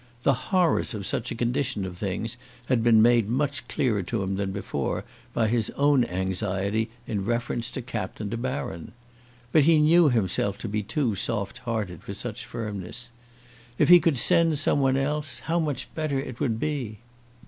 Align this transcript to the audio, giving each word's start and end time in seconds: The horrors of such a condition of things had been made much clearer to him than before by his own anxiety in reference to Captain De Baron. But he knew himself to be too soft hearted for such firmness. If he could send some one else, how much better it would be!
The 0.23 0.33
horrors 0.49 0.95
of 0.95 1.05
such 1.05 1.29
a 1.29 1.35
condition 1.35 1.85
of 1.85 1.95
things 1.95 2.35
had 2.65 2.81
been 2.81 3.03
made 3.03 3.29
much 3.29 3.67
clearer 3.67 4.01
to 4.01 4.23
him 4.23 4.35
than 4.35 4.51
before 4.51 5.03
by 5.31 5.47
his 5.47 5.69
own 5.77 6.05
anxiety 6.05 6.89
in 7.05 7.23
reference 7.23 7.69
to 7.69 7.83
Captain 7.83 8.27
De 8.27 8.35
Baron. 8.35 8.93
But 9.51 9.65
he 9.65 9.77
knew 9.77 10.09
himself 10.09 10.57
to 10.61 10.67
be 10.67 10.81
too 10.81 11.13
soft 11.13 11.59
hearted 11.69 12.01
for 12.01 12.15
such 12.15 12.47
firmness. 12.47 13.11
If 13.77 13.89
he 13.89 13.99
could 13.99 14.17
send 14.17 14.57
some 14.57 14.79
one 14.79 14.97
else, 14.97 15.41
how 15.41 15.59
much 15.59 15.87
better 15.93 16.19
it 16.19 16.39
would 16.39 16.59
be! 16.59 16.97